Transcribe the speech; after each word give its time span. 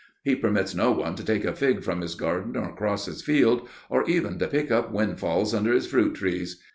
"He 0.23 0.35
permits 0.35 0.73
no 0.73 0.91
one 0.93 1.13
to 1.13 1.23
take 1.23 1.45
a 1.45 1.53
fig 1.53 1.83
from 1.83 2.01
his 2.01 2.15
garden 2.15 2.55
or 2.57 2.75
cross 2.75 3.05
his 3.05 3.21
field, 3.21 3.67
or 3.87 4.03
even 4.09 4.39
to 4.39 4.47
pick 4.47 4.71
up 4.71 4.91
windfalls 4.91 5.53
under 5.53 5.73
his 5.73 5.85
fruit 5.85 6.15
trees. 6.15 6.59